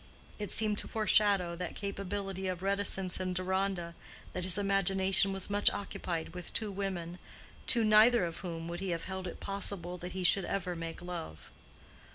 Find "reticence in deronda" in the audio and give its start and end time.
2.63-3.93